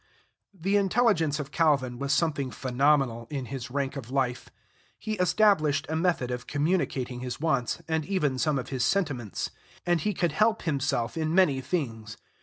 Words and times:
The 0.51 0.77
intelligence 0.77 1.39
of 1.39 1.51
Calvin 1.51 1.99
was 1.99 2.11
something 2.11 2.49
phenomenal, 2.49 3.27
in 3.29 3.45
his 3.53 3.69
rank 3.69 3.95
of 3.95 4.09
life. 4.09 4.49
He 4.97 5.13
established 5.19 5.85
a 5.89 5.95
method 5.95 6.31
of 6.31 6.47
communicating 6.47 7.19
his 7.19 7.39
wants, 7.39 7.83
and 7.87 8.03
even 8.07 8.39
some 8.39 8.57
of 8.57 8.69
his 8.69 8.83
sentiments; 8.83 9.51
and 9.85 10.01
he 10.01 10.15
could 10.15 10.31
help 10.31 10.63
himself 10.63 11.17
in 11.17 11.35
many 11.35 11.61
things. 11.61 12.17